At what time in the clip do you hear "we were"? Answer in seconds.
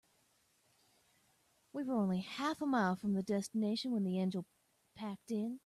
1.73-1.93